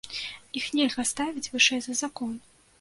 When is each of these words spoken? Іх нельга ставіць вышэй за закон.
Іх 0.61 0.69
нельга 0.77 1.05
ставіць 1.11 1.45
вышэй 1.53 1.79
за 1.87 1.99
закон. 2.05 2.37